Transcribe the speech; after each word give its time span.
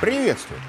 Приветствую. 0.00 0.60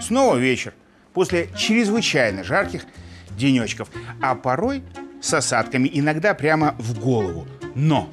Снова 0.00 0.36
вечер. 0.36 0.72
После 1.12 1.48
чрезвычайно 1.56 2.44
жарких 2.44 2.82
денечков. 3.30 3.88
А 4.22 4.34
порой 4.34 4.82
с 5.20 5.34
осадками 5.34 5.90
иногда 5.92 6.32
прямо 6.34 6.76
в 6.78 6.98
голову. 6.98 7.46
Но 7.74 8.08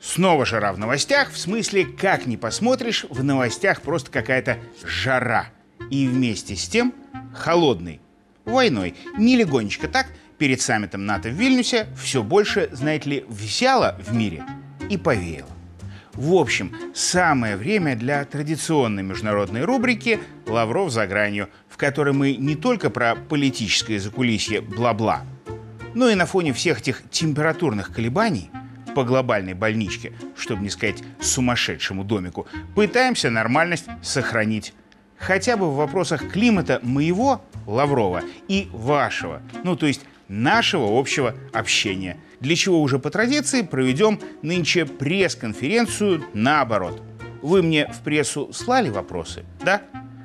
снова 0.00 0.46
жара 0.46 0.72
в 0.72 0.78
новостях. 0.78 1.30
В 1.30 1.38
смысле, 1.38 1.84
как 1.84 2.26
ни 2.26 2.36
посмотришь, 2.36 3.06
в 3.10 3.24
новостях 3.24 3.82
просто 3.82 4.10
какая-то 4.10 4.58
жара. 4.84 5.48
И 5.90 6.06
вместе 6.06 6.54
с 6.54 6.68
тем 6.68 6.94
холодный. 7.34 8.00
Войной. 8.44 8.94
Не 9.16 9.36
легонечко 9.36 9.88
так, 9.88 10.06
перед 10.38 10.60
саммитом 10.60 11.04
НАТО 11.04 11.28
в 11.28 11.32
Вильнюсе 11.32 11.86
все 12.00 12.22
больше, 12.22 12.68
знаете 12.72 13.10
ли, 13.10 13.24
взяло 13.28 13.98
в 14.00 14.14
мире 14.14 14.44
и 14.88 14.96
повеяло. 14.96 15.50
В 16.14 16.34
общем, 16.34 16.74
самое 16.94 17.56
время 17.56 17.94
для 17.94 18.24
традиционной 18.24 19.04
международной 19.04 19.62
рубрики 19.62 20.18
«Лавров 20.46 20.90
за 20.90 21.06
гранью», 21.06 21.48
в 21.68 21.76
которой 21.76 22.12
мы 22.12 22.34
не 22.34 22.56
только 22.56 22.90
про 22.90 23.14
политическое 23.14 24.00
закулисье 24.00 24.60
бла-бла, 24.60 25.22
но 25.94 26.08
и 26.08 26.16
на 26.16 26.26
фоне 26.26 26.52
всех 26.52 26.80
этих 26.80 27.02
температурных 27.10 27.92
колебаний 27.92 28.50
по 28.96 29.04
глобальной 29.04 29.54
больничке, 29.54 30.12
чтобы 30.36 30.62
не 30.62 30.70
сказать 30.70 31.04
сумасшедшему 31.20 32.02
домику, 32.02 32.48
пытаемся 32.74 33.30
нормальность 33.30 33.86
сохранить. 34.02 34.74
Хотя 35.18 35.56
бы 35.56 35.70
в 35.70 35.76
вопросах 35.76 36.28
климата 36.28 36.80
моего, 36.82 37.44
Лаврова, 37.66 38.22
и 38.48 38.68
вашего, 38.72 39.40
ну 39.62 39.76
то 39.76 39.86
есть 39.86 40.02
нашего 40.28 40.98
общего 40.98 41.34
общения– 41.52 42.18
для 42.40 42.56
чего 42.56 42.80
уже 42.80 42.98
по 42.98 43.10
традиции 43.10 43.62
проведем 43.62 44.20
нынче 44.42 44.86
пресс-конференцию 44.86 46.24
наоборот. 46.34 47.02
Вы 47.42 47.62
мне 47.62 47.86
в 47.88 48.02
прессу 48.02 48.52
слали 48.52 48.90
вопросы, 48.90 49.44
да? 49.64 49.82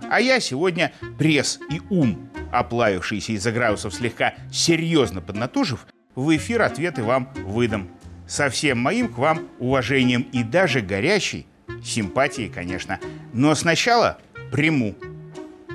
А 0.10 0.20
я 0.20 0.40
сегодня 0.40 0.92
пресс 1.18 1.60
и 1.72 1.82
ум, 1.90 2.30
оплавившийся 2.52 3.34
из-за 3.34 3.52
градусов 3.52 3.94
слегка 3.94 4.36
серьезно 4.52 5.22
поднатужив, 5.22 5.88
в 6.16 6.36
эфир 6.36 6.62
ответы 6.62 7.04
вам 7.04 7.34
выдам. 7.46 7.90
Со 8.28 8.50
всем 8.50 8.80
моим 8.80 9.12
к 9.12 9.18
вам 9.18 9.48
уважением 9.60 10.22
и 10.32 10.44
даже 10.44 10.82
горячей 10.82 11.48
симпатией, 11.84 12.50
конечно. 12.50 13.00
Но 13.34 13.54
сначала 13.56 14.20
приму 14.52 14.96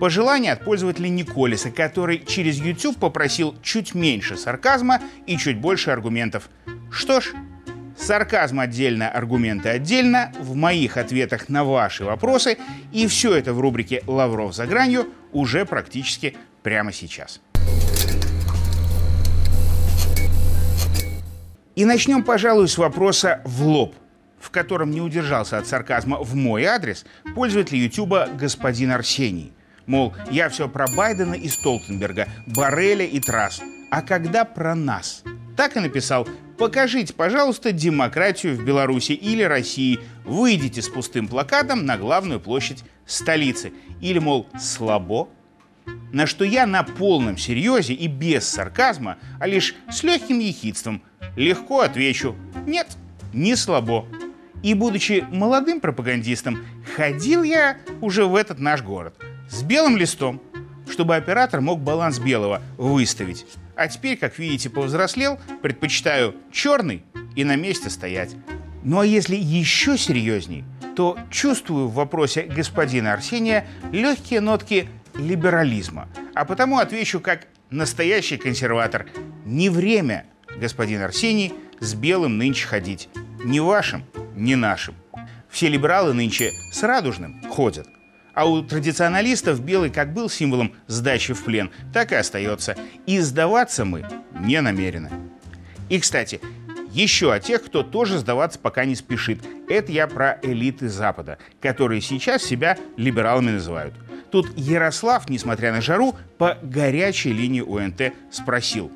Пожелание 0.00 0.52
от 0.52 0.64
пользователя 0.64 1.08
Николиса, 1.08 1.72
который 1.72 2.24
через 2.24 2.58
YouTube 2.58 2.98
попросил 2.98 3.56
чуть 3.62 3.94
меньше 3.94 4.36
сарказма 4.36 5.00
и 5.27 5.36
чуть 5.36 5.58
больше 5.58 5.90
аргументов. 5.90 6.48
Что 6.88 7.20
ж, 7.20 7.32
сарказм 7.98 8.60
отдельно, 8.60 9.10
аргументы 9.10 9.70
отдельно, 9.70 10.32
в 10.38 10.55
моих 10.55 10.96
ответах 10.96 11.48
на 11.48 11.64
ваши 11.64 12.05
вопросы, 12.05 12.58
и 12.92 13.08
все 13.08 13.34
это 13.34 13.52
в 13.52 13.60
рубрике 13.60 14.05
«Лавров 14.06 14.55
за 14.55 14.68
гранью» 14.68 15.08
уже 15.32 15.66
практически 15.66 16.36
прямо 16.62 16.92
сейчас. 16.92 17.40
И 21.74 21.84
начнем, 21.84 22.22
пожалуй, 22.22 22.68
с 22.68 22.78
вопроса 22.78 23.40
в 23.44 23.66
лоб, 23.66 23.96
в 24.38 24.50
котором 24.50 24.92
не 24.92 25.00
удержался 25.00 25.58
от 25.58 25.66
сарказма 25.66 26.18
в 26.22 26.36
мой 26.36 26.64
адрес 26.66 27.05
пользователь 27.34 27.78
YouTube 27.78 28.36
господин 28.36 28.92
Арсений. 28.92 29.52
Мол, 29.89 30.14
я 30.31 30.50
все 30.50 30.69
про 30.69 30.86
Байдена 30.86 31.33
и 31.33 31.48
Столтенберга, 31.48 32.28
Барреля 32.47 33.06
и 33.06 33.19
Трасс. 33.20 33.62
А 33.91 34.03
когда 34.03 34.45
про 34.45 34.75
нас? 34.75 35.25
Так 35.56 35.78
и 35.78 35.80
написал. 35.80 36.28
Покажите, 36.58 37.14
пожалуйста, 37.14 37.72
демократию 37.72 38.55
в 38.55 38.62
Беларуси 38.62 39.12
или 39.12 39.42
России. 39.42 39.98
Выйдите 40.27 40.83
с 40.83 40.91
пустым 40.91 41.27
плакатом 41.27 41.86
на 41.86 41.97
главную 41.97 42.39
площадь 42.39 42.84
столицы. 43.06 43.72
Или, 44.03 44.19
мол, 44.19 44.47
слабо? 44.61 45.30
На 46.12 46.27
что 46.27 46.45
я 46.45 46.67
на 46.67 46.83
полном 46.83 47.39
серьезе 47.39 47.95
и 47.95 48.08
без 48.08 48.46
сарказма, 48.46 49.17
а 49.41 49.46
лишь 49.46 49.74
с 49.91 50.02
легким 50.02 50.39
ехидством, 50.39 51.02
легко 51.35 51.80
отвечу 51.80 52.36
«нет, 52.67 52.89
не 53.33 53.57
слабо». 53.57 54.07
И 54.62 54.74
будучи 54.74 55.24
молодым 55.30 55.80
пропагандистом, 55.80 56.58
ходил 56.95 57.42
я 57.42 57.79
уже 58.02 58.27
в 58.27 58.36
этот 58.36 58.58
наш 58.58 58.83
город– 58.83 59.14
с 59.48 59.63
белым 59.63 59.97
листом, 59.97 60.41
чтобы 60.91 61.17
оператор 61.17 61.61
мог 61.61 61.81
баланс 61.81 62.19
белого 62.19 62.63
выставить. 62.77 63.47
А 63.77 63.89
теперь, 63.89 64.17
как 64.17 64.39
видите, 64.39 64.70
повзрослел, 64.70 65.39
предпочитаю 65.63 66.35
черный 66.53 67.05
и 67.36 67.45
на 67.45 67.57
месте 67.57 67.91
стоять. 67.91 68.35
Ну 68.83 69.01
а 69.01 69.07
если 69.07 69.36
еще 69.36 69.98
серьезней, 69.98 70.64
то 70.97 71.19
чувствую 71.31 71.89
в 71.89 71.95
вопросе 71.95 72.42
господина 72.42 73.13
Арсения 73.13 73.67
легкие 73.92 74.41
нотки 74.41 74.89
либерализма. 75.14 76.09
А 76.35 76.45
потому 76.45 76.79
отвечу 76.79 77.20
как 77.20 77.47
настоящий 77.70 78.36
консерватор. 78.36 79.07
Не 79.45 79.70
время, 79.70 80.27
господин 80.57 81.03
Арсений, 81.03 81.53
с 81.80 81.95
белым 81.95 82.39
нынче 82.39 82.67
ходить. 82.67 83.09
Ни 83.45 83.61
вашим, 83.61 84.05
ни 84.35 84.55
нашим. 84.55 84.95
Все 85.48 85.69
либералы 85.69 86.15
нынче 86.15 86.53
с 86.73 86.83
радужным 86.83 87.42
ходят. 87.48 87.86
А 88.38 88.44
у 88.44 88.62
традиционалистов 88.62 89.60
белый 89.60 89.90
как 89.90 90.14
был 90.14 90.30
символом 90.30 90.72
сдачи 90.86 91.34
в 91.34 91.42
плен, 91.42 91.72
так 91.92 92.12
и 92.12 92.14
остается. 92.14 92.76
И 93.04 93.18
сдаваться 93.18 93.84
мы 93.84 94.06
не 94.38 94.60
намерены. 94.60 95.10
И, 95.88 95.98
кстати, 95.98 96.40
еще 96.92 97.32
о 97.32 97.40
тех, 97.40 97.64
кто 97.64 97.82
тоже 97.82 98.16
сдаваться 98.18 98.60
пока 98.60 98.84
не 98.84 98.94
спешит. 98.94 99.40
Это 99.68 99.90
я 99.90 100.06
про 100.06 100.38
элиты 100.40 100.88
Запада, 100.88 101.38
которые 101.60 102.00
сейчас 102.00 102.44
себя 102.44 102.78
либералами 102.96 103.50
называют. 103.50 103.94
Тут 104.30 104.56
Ярослав, 104.56 105.28
несмотря 105.28 105.72
на 105.72 105.80
жару, 105.80 106.14
по 106.38 106.58
горячей 106.62 107.32
линии 107.32 107.60
УНТ 107.60 108.12
спросил. 108.30 108.92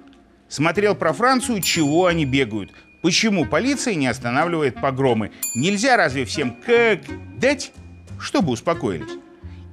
Смотрел 0.48 0.94
про 0.94 1.12
Францию, 1.12 1.62
чего 1.62 2.06
они 2.06 2.26
бегают. 2.26 2.70
Почему 3.02 3.44
полиция 3.44 3.96
не 3.96 4.06
останавливает 4.06 4.76
погромы? 4.76 5.32
Нельзя 5.56 5.96
разве 5.96 6.26
всем 6.26 6.54
как 6.64 7.00
дать, 7.40 7.72
чтобы 8.20 8.52
успокоились? 8.52 9.18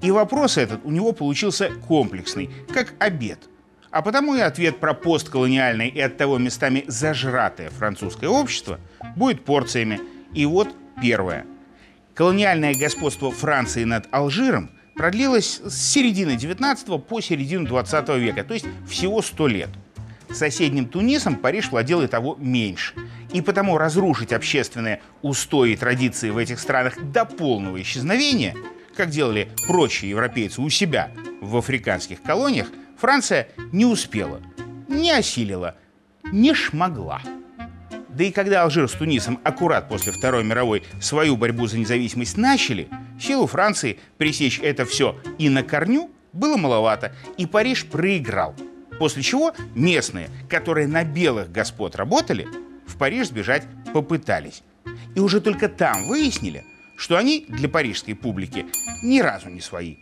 И 0.01 0.11
вопрос 0.11 0.57
этот 0.57 0.81
у 0.85 0.91
него 0.91 1.11
получился 1.11 1.71
комплексный, 1.87 2.49
как 2.73 2.93
обед. 2.99 3.49
А 3.91 4.01
потому 4.01 4.35
и 4.35 4.39
ответ 4.39 4.79
про 4.79 4.93
постколониальное 4.93 5.87
и 5.87 5.99
оттого 5.99 6.37
местами 6.37 6.83
зажратое 6.87 7.69
французское 7.69 8.29
общество 8.29 8.79
будет 9.15 9.43
порциями. 9.43 9.99
И 10.33 10.45
вот 10.45 10.69
первое. 11.01 11.45
Колониальное 12.13 12.75
господство 12.75 13.31
Франции 13.31 13.83
над 13.83 14.07
Алжиром 14.11 14.69
продлилось 14.95 15.61
с 15.65 15.73
середины 15.73 16.35
19 16.35 17.03
по 17.03 17.21
середину 17.21 17.65
20 17.65 18.09
века, 18.19 18.43
то 18.43 18.53
есть 18.53 18.65
всего 18.87 19.21
100 19.21 19.47
лет. 19.47 19.69
Соседним 20.29 20.87
Тунисом 20.87 21.35
Париж 21.35 21.71
владел 21.71 22.03
и 22.03 22.07
того 22.07 22.35
меньше. 22.39 22.93
И 23.33 23.41
потому 23.41 23.79
разрушить 23.79 24.31
общественные 24.31 25.01
устои 25.23 25.71
и 25.71 25.75
традиции 25.75 26.29
в 26.29 26.37
этих 26.37 26.59
странах 26.59 26.95
до 27.11 27.25
полного 27.25 27.81
исчезновения– 27.81 28.55
как 28.99 29.11
делали 29.11 29.49
прочие 29.65 30.09
европейцы 30.09 30.59
у 30.59 30.69
себя 30.69 31.09
в 31.39 31.55
африканских 31.55 32.21
колониях, 32.21 32.67
Франция 32.97 33.47
не 33.71 33.85
успела, 33.85 34.41
не 34.89 35.09
осилила, 35.11 35.77
не 36.33 36.53
шмогла. 36.53 37.21
Да 38.09 38.25
и 38.25 38.31
когда 38.31 38.63
Алжир 38.63 38.89
с 38.89 38.91
Тунисом 38.91 39.39
аккурат 39.45 39.87
после 39.87 40.11
Второй 40.11 40.43
мировой 40.43 40.83
свою 40.99 41.37
борьбу 41.37 41.65
за 41.65 41.77
независимость 41.77 42.35
начали, 42.35 42.89
силу 43.17 43.47
Франции 43.47 43.99
пресечь 44.17 44.59
это 44.59 44.83
все 44.83 45.17
и 45.37 45.47
на 45.47 45.63
корню 45.63 46.11
было 46.33 46.57
маловато, 46.57 47.15
и 47.37 47.45
Париж 47.45 47.85
проиграл. 47.85 48.53
После 48.99 49.23
чего 49.23 49.53
местные, 49.75 50.29
которые 50.49 50.89
на 50.89 51.05
белых 51.05 51.53
господ 51.53 51.95
работали, 51.95 52.49
в 52.85 52.97
Париж 52.97 53.27
сбежать 53.27 53.63
попытались. 53.93 54.61
И 55.15 55.21
уже 55.21 55.39
только 55.39 55.69
там 55.69 56.05
выяснили, 56.05 56.65
что 56.99 57.17
они 57.17 57.45
для 57.47 57.69
парижской 57.69 58.13
публики 58.13 58.65
ни 59.01 59.21
разу 59.21 59.49
не 59.49 59.61
свои, 59.61 59.95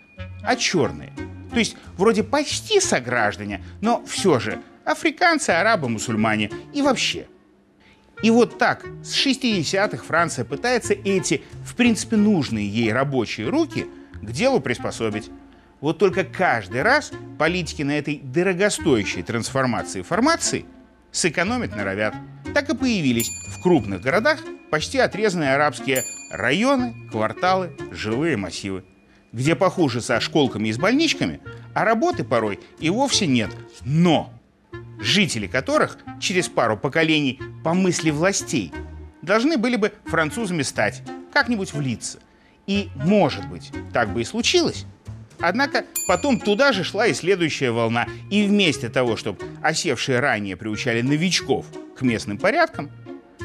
а 0.44 0.56
черные. 0.56 1.14
То 1.52 1.60
есть 1.60 1.78
вроде 1.96 2.24
почти 2.24 2.82
сограждане, 2.82 3.64
но 3.82 4.04
все 4.06 4.40
же 4.40 4.60
африканцы, 4.84 5.52
арабы, 5.52 5.90
мусульмане 5.90 6.50
и 6.74 6.82
вообще. 6.82 7.28
И 8.24 8.32
вот 8.32 8.58
так 8.58 8.84
с 9.04 9.16
60-х 9.16 10.04
Франция 10.04 10.44
пытается 10.44 10.94
эти, 10.94 11.44
в 11.64 11.76
принципе, 11.76 12.16
нужные 12.16 12.68
ей 12.68 12.92
рабочие 12.92 13.48
руки 13.48 13.86
к 14.20 14.32
делу 14.32 14.60
приспособить. 14.60 15.30
Вот 15.82 16.00
только 16.00 16.24
каждый 16.24 16.82
раз 16.82 17.12
политики 17.38 17.84
на 17.84 17.92
этой 17.92 18.18
дорогостоящей 18.18 19.22
трансформации 19.22 20.02
формации 20.02 20.66
сэкономить 21.12 21.76
норовят. 21.76 22.16
Так 22.56 22.72
и 22.72 22.76
появились 22.76 23.30
в 23.50 23.62
крупных 23.62 24.02
городах 24.02 24.40
почти 24.72 24.98
отрезанные 24.98 25.54
арабские 25.54 26.04
районы, 26.30 26.96
кварталы, 27.12 27.72
жилые 27.92 28.38
массивы, 28.38 28.84
где 29.32 29.56
похуже 29.56 30.02
со 30.02 30.20
школками 30.20 30.70
и 30.70 30.74
с 30.74 30.78
больничками, 30.78 31.40
а 31.74 31.86
работы 31.86 32.24
порой 32.24 32.60
и 32.80 32.90
вовсе 32.90 33.28
нет. 33.28 33.52
Но 33.86 34.34
жители 35.00 35.48
которых 35.48 35.98
через 36.20 36.48
пару 36.48 36.78
поколений 36.78 37.40
по 37.64 37.74
мысли 37.74 38.10
властей 38.10 38.72
должны 39.22 39.58
были 39.58 39.76
бы 39.76 39.94
французами 40.06 40.64
стать, 40.64 41.04
как-нибудь 41.34 41.74
влиться. 41.74 42.20
И, 42.66 42.90
может 42.96 43.48
быть, 43.48 43.72
так 43.94 44.14
бы 44.14 44.22
и 44.22 44.26
случилось. 44.26 44.86
Однако 45.40 45.86
потом 46.08 46.40
туда 46.40 46.74
же 46.74 46.84
шла 46.84 47.08
и 47.08 47.14
следующая 47.14 47.72
волна. 47.72 48.08
И 48.30 48.46
вместо 48.46 48.90
того, 48.90 49.16
чтобы 49.16 49.40
осевшие 49.62 50.20
ранее 50.20 50.58
приучали 50.58 51.02
новичков 51.02 51.66
к 51.96 52.02
местным 52.02 52.38
порядкам, 52.38 52.90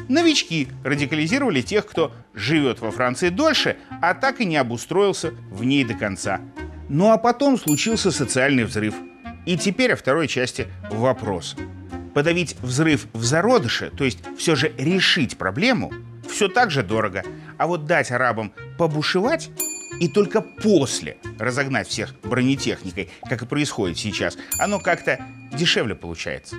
новички 0.09 0.67
радикализировали 0.83 1.61
тех, 1.61 1.85
кто 1.85 2.13
живет 2.33 2.79
во 2.79 2.91
Франции 2.91 3.29
дольше, 3.29 3.77
а 4.01 4.13
так 4.13 4.41
и 4.41 4.45
не 4.45 4.57
обустроился 4.57 5.33
в 5.49 5.63
ней 5.63 5.83
до 5.83 5.93
конца. 5.93 6.41
Ну 6.89 7.11
а 7.11 7.17
потом 7.17 7.57
случился 7.57 8.11
социальный 8.11 8.65
взрыв. 8.65 8.95
И 9.45 9.57
теперь 9.57 9.93
о 9.93 9.95
второй 9.95 10.27
части 10.27 10.67
вопрос. 10.91 11.55
Подавить 12.13 12.55
взрыв 12.61 13.07
в 13.13 13.23
зародыше, 13.23 13.91
то 13.97 14.03
есть 14.03 14.19
все 14.37 14.55
же 14.55 14.71
решить 14.77 15.37
проблему, 15.37 15.91
все 16.29 16.47
так 16.47 16.71
же 16.71 16.83
дорого. 16.83 17.23
А 17.57 17.67
вот 17.67 17.85
дать 17.85 18.11
арабам 18.11 18.53
побушевать 18.77 19.49
и 19.99 20.07
только 20.07 20.41
после 20.41 21.17
разогнать 21.39 21.87
всех 21.87 22.13
бронетехникой, 22.23 23.09
как 23.27 23.41
и 23.41 23.45
происходит 23.45 23.97
сейчас, 23.97 24.37
оно 24.59 24.79
как-то 24.79 25.19
дешевле 25.53 25.95
получается. 25.95 26.57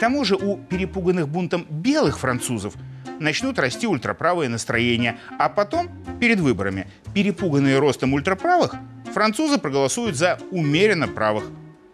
Тому 0.00 0.24
же 0.24 0.34
у 0.34 0.56
перепуганных 0.56 1.28
бунтом 1.28 1.66
белых 1.68 2.18
французов 2.18 2.74
начнут 3.20 3.58
расти 3.58 3.86
ультраправые 3.86 4.48
настроения, 4.48 5.18
а 5.38 5.50
потом, 5.50 5.90
перед 6.18 6.40
выборами, 6.40 6.88
перепуганные 7.14 7.78
ростом 7.78 8.14
ультраправых, 8.14 8.74
французы 9.12 9.58
проголосуют 9.58 10.16
за 10.16 10.38
умеренно 10.50 11.06
правых 11.06 11.44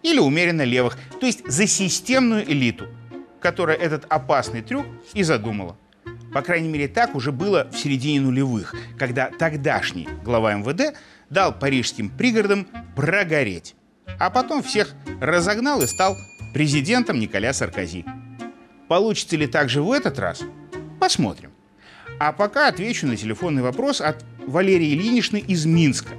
или 0.05 0.21
умеренно 0.21 0.63
левых, 0.63 0.97
то 1.21 1.27
есть 1.27 1.51
за 1.51 1.67
системную 1.67 2.49
элиту, 2.49 2.87
которая 3.41 3.77
этот 3.77 4.07
опасный 4.09 4.63
трюк 4.63 4.87
и 5.13 5.25
задумала. 5.25 5.77
По 6.33 6.43
крайней 6.43 6.69
мере, 6.69 6.87
так 6.87 7.17
уже 7.17 7.33
было 7.33 7.69
в 7.73 7.77
середине 7.77 8.21
нулевых, 8.21 8.73
когда 8.97 9.31
тогдашний 9.31 10.09
глава 10.25 10.55
МВД 10.55 10.97
дал 11.29 11.53
парижским 11.53 12.11
пригородам 12.11 12.69
прогореть, 12.95 13.75
а 14.21 14.31
потом 14.31 14.63
всех 14.63 14.95
разогнал 15.21 15.83
и 15.83 15.87
стал 15.87 16.17
президентом 16.57 17.21
Николя 17.21 17.53
Саркози. 17.53 18.07
Получится 18.89 19.37
ли 19.37 19.47
так 19.47 19.69
же 19.69 19.83
в 19.83 19.93
этот 19.93 20.19
раз? 20.19 20.43
Посмотрим. 20.99 21.51
А 22.19 22.33
пока 22.33 22.69
отвечу 22.69 23.07
на 23.07 23.15
телефонный 23.15 23.61
вопрос 23.61 24.01
от 24.01 24.25
Валерии 24.47 24.95
Ильиничны 24.95 25.37
из 25.37 25.67
Минска. 25.67 26.15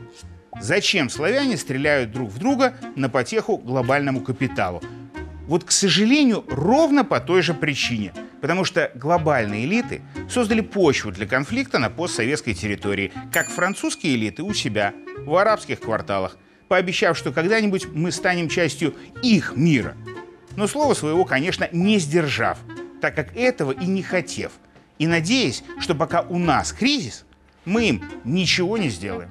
Зачем 0.62 1.10
славяне 1.10 1.58
стреляют 1.58 2.12
друг 2.12 2.30
в 2.30 2.38
друга 2.38 2.76
на 2.96 3.10
потеху 3.10 3.58
глобальному 3.58 4.22
капиталу? 4.22 4.84
Вот, 5.48 5.64
к 5.64 5.72
сожалению, 5.72 6.46
ровно 6.52 7.04
по 7.04 7.20
той 7.20 7.42
же 7.42 7.56
причине– 7.56 8.14
Потому 8.40 8.66
что 8.66 8.92
глобальные 8.94 9.66
элиты 9.66 10.04
создали 10.30 10.62
почву 10.62 11.12
для 11.12 11.26
конфликта 11.26 11.80
на 11.80 11.90
постсоветской 11.90 12.54
территории, 12.54 13.12
как 13.34 13.50
французские 13.50 14.14
элиты 14.14 14.44
у 14.44 14.54
себя, 14.54 14.94
в 15.26 15.36
арабских 15.36 15.80
кварталах, 15.80 16.38
пообещав, 16.68 17.18
что 17.18 17.32
когда-нибудь 17.32 17.88
мы 17.96 18.12
станем 18.12 18.48
частью 18.48 18.94
их 19.24 19.54
мира. 19.56 19.98
Но 20.58 20.66
слово 20.68 20.96
своего, 20.96 21.24
конечно, 21.24 21.70
не 21.72 22.00
сдержав, 22.00 22.58
так 23.00 23.16
как 23.16 23.38
этого 23.38 23.72
и 23.72 23.86
не 23.86 24.02
хотев, 24.02 24.54
и 24.98 25.06
надеясь, 25.06 25.64
что 25.80 25.94
пока 25.94 26.22
у 26.22 26.40
нас 26.40 26.74
кризис, 26.74 27.26
мы 27.64 27.90
им 27.90 28.04
ничего 28.24 28.80
не 28.80 28.90
сделаем. 28.90 29.30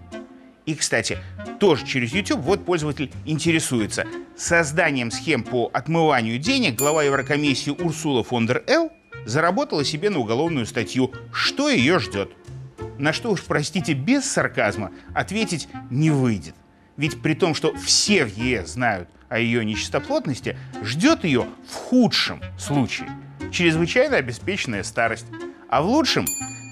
И, 0.67 0.75
кстати, 0.77 1.19
тоже 1.59 1.85
через 1.85 2.13
YouTube 2.13 2.43
вот 2.43 2.65
пользователь 2.65 3.13
интересуется. 3.25 4.07
Созданием 4.37 5.11
схем 5.11 5.43
по 5.43 5.69
отмыванию 5.73 6.39
денег 6.39 6.77
глава 6.77 7.03
Еврокомиссии 7.03 7.71
Урсула 7.71 8.23
фон 8.23 8.47
дер 8.47 8.63
Эл 8.69 8.93
заработала 9.25 9.85
себе 9.85 10.11
на 10.11 10.21
уголовную 10.21 10.65
статью. 10.65 11.13
Что 11.33 11.69
ее 11.69 11.99
ждет? 11.99 12.31
На 12.99 13.13
что 13.13 13.33
уж, 13.33 13.43
простите, 13.43 13.95
без 13.95 14.25
сарказма 14.25 14.93
ответить 15.13 15.69
не 15.91 16.11
выйдет. 16.11 16.55
Ведь 16.97 17.21
при 17.21 17.35
том, 17.35 17.55
что 17.57 17.75
все 17.75 18.25
в 18.25 18.37
ЕС 18.37 18.75
знают 18.75 19.09
о 19.29 19.39
ее 19.39 19.65
нечистоплотности, 19.65 20.57
ждет 20.83 21.25
ее 21.25 21.47
в 21.69 21.75
худшем 21.75 22.41
случае 22.59 23.09
чрезвычайно 23.51 24.17
обеспеченная 24.17 24.83
старость. 24.83 25.27
А 25.69 25.83
в 25.83 25.87
лучшем 25.87 26.27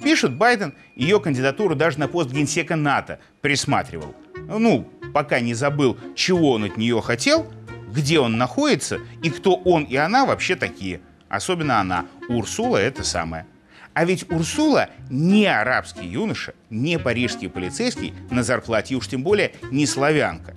Пишут, 0.04 0.34
Байден 0.34 0.74
ее 0.94 1.18
кандидатуру 1.18 1.74
даже 1.74 1.98
на 1.98 2.08
пост 2.08 2.30
генсека 2.30 2.76
НАТО 2.76 3.20
присматривал. 3.40 4.14
Ну, 4.46 4.86
пока 5.14 5.40
не 5.40 5.54
забыл, 5.54 5.96
чего 6.14 6.52
он 6.52 6.64
от 6.64 6.76
нее 6.76 7.00
хотел, 7.00 7.50
где 7.88 8.20
он 8.20 8.36
находится 8.36 9.00
и 9.22 9.30
кто 9.30 9.54
он 9.54 9.84
и 9.84 9.96
она 9.96 10.26
вообще 10.26 10.56
такие. 10.56 11.00
Особенно 11.30 11.80
она. 11.80 12.04
Урсула 12.28 12.76
это 12.76 13.02
самое. 13.02 13.46
А 13.94 14.04
ведь 14.04 14.30
Урсула 14.30 14.90
не 15.08 15.46
арабский 15.46 16.06
юноша, 16.06 16.52
не 16.68 16.98
парижский 16.98 17.48
полицейский 17.48 18.12
на 18.30 18.42
зарплате, 18.42 18.96
уж 18.96 19.08
тем 19.08 19.22
более 19.22 19.52
не 19.70 19.86
славянка. 19.86 20.54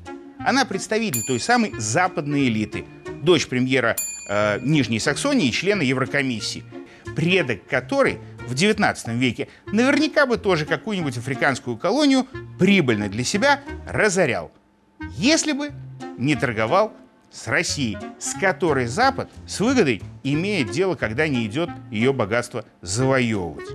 Она 0.48 0.64
представитель 0.64 1.24
той 1.24 1.42
самой 1.42 1.74
западной 1.78 2.48
элиты, 2.48 2.86
дочь 3.22 3.48
премьера 3.48 3.98
э, 4.30 4.60
Нижней 4.62 4.98
Саксонии 5.02 5.50
и 5.50 5.52
члена 5.52 5.82
Еврокомиссии, 5.82 6.64
предок 7.18 7.68
которой 7.68 8.20
в 8.48 8.54
19 8.54 9.10
веке 9.10 9.50
наверняка 9.74 10.26
бы 10.26 10.38
тоже 10.38 10.66
какую-нибудь 10.66 11.18
африканскую 11.18 11.76
колонию 11.76 12.28
прибыльно 12.58 13.10
для 13.10 13.26
себя 13.26 13.60
разорял, 13.86 14.54
если 15.18 15.52
бы 15.52 15.72
не 16.18 16.34
торговал 16.38 16.94
с 17.30 17.50
Россией, 17.50 17.98
с 18.18 18.34
которой 18.40 18.86
Запад 18.86 19.30
с 19.48 19.60
выгодой 19.60 20.02
имеет 20.24 20.72
дело, 20.72 20.96
когда 20.96 21.28
не 21.28 21.46
идет 21.46 21.70
ее 21.92 22.14
богатство 22.14 22.64
завоевывать. 22.82 23.68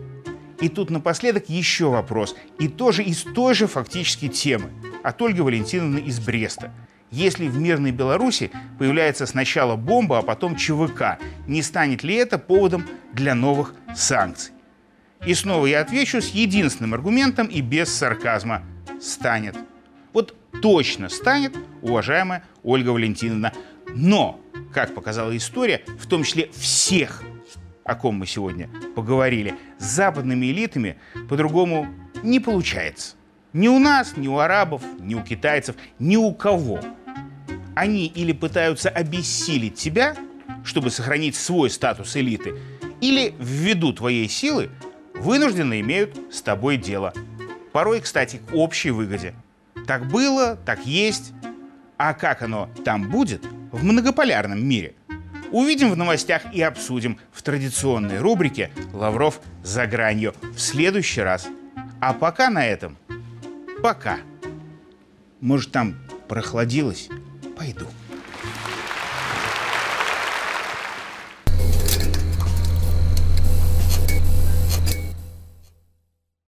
И 0.63 0.71
тут 0.71 0.89
напоследок 0.89 1.51
еще 1.51 1.91
вопрос, 1.91 2.35
и 2.59 2.67
тоже 2.67 3.03
из 3.03 3.25
той 3.35 3.53
же 3.53 3.67
фактически 3.67 4.29
темы, 4.29 4.71
от 5.03 5.21
Ольги 5.23 5.41
Валентиновны 5.41 5.99
из 5.99 6.21
Бреста. 6.21 6.73
Если 7.11 7.47
в 7.47 7.59
мирной 7.59 7.91
Беларуси 7.91 8.51
появляется 8.79 9.27
сначала 9.27 9.77
бомба, 9.77 10.19
а 10.19 10.23
потом 10.23 10.57
ЧВК, 10.57 11.19
не 11.47 11.63
станет 11.63 12.03
ли 12.03 12.15
это 12.15 12.39
поводом 12.39 12.87
для 13.13 13.35
новых 13.35 13.75
санкций? 13.95 14.53
И 15.27 15.35
снова 15.35 15.67
я 15.67 15.81
отвечу 15.81 16.21
с 16.21 16.31
единственным 16.31 16.95
аргументом 16.95 17.47
и 17.47 17.61
без 17.61 17.93
сарказма. 17.93 18.63
Станет. 19.01 19.57
Вот 20.13 20.35
точно 20.63 21.09
станет, 21.09 21.55
уважаемая 21.81 22.45
Ольга 22.63 22.91
Валентиновна. 22.91 23.53
Но, 23.95 24.41
как 24.73 24.95
показала 24.95 25.37
история, 25.37 25.85
в 25.99 26.07
том 26.07 26.25
числе 26.25 26.51
всех, 26.53 27.23
о 27.85 27.95
ком 27.95 28.17
мы 28.17 28.27
сегодня 28.27 28.69
поговорили, 28.97 29.55
с 29.79 29.85
западными 29.85 30.47
элитами 30.47 30.97
по-другому 31.29 31.89
не 32.23 32.41
получается. 32.41 33.17
Ни 33.53 33.69
у 33.69 33.79
нас, 33.79 34.17
ни 34.17 34.29
у 34.29 34.39
арабов, 34.39 34.83
ни 34.99 35.15
у 35.15 35.23
китайцев, 35.23 35.77
ни 35.99 36.17
у 36.17 36.33
кого. 36.33 36.81
Они 37.75 38.07
или 38.07 38.33
пытаются 38.33 38.89
обессилить 38.89 39.75
тебя, 39.75 40.17
чтобы 40.65 40.91
сохранить 40.91 41.37
свой 41.37 41.69
статус 41.69 42.17
элиты, 42.17 42.55
или 43.01 43.35
ввиду 43.39 43.93
твоей 43.93 44.29
силы 44.29 44.71
вынужденно 45.15 45.81
имеют 45.81 46.19
с 46.33 46.41
тобой 46.41 46.79
дело. 46.79 47.13
Порой, 47.73 48.01
кстати, 48.01 48.37
к 48.37 48.55
общей 48.55 48.91
выгоде. 48.91 49.35
Так 49.87 50.07
было, 50.09 50.57
так 50.57 50.87
есть. 50.87 51.33
А 51.99 52.15
как 52.15 52.43
оно 52.43 52.71
там 52.85 53.11
будет 53.11 53.45
в 53.71 53.85
многополярном 53.85 54.65
мире? 54.65 54.95
Увидим 55.51 55.91
в 55.91 55.97
новостях 55.97 56.43
и 56.55 56.63
обсудим 56.63 57.19
в 57.31 57.43
традиционной 57.43 58.19
рубрике 58.19 58.71
«Лавров 58.95 59.41
за 59.63 59.87
гранью» 59.87 60.35
в 60.55 60.59
следующий 60.59 61.21
раз. 61.21 61.47
А 62.01 62.15
пока 62.15 62.49
на 62.49 62.67
этом 62.67 62.97
пока. 63.83 64.21
Может, 65.41 65.73
там 65.73 65.97
прохладилось? 66.29 67.09
Пойду. 67.57 67.87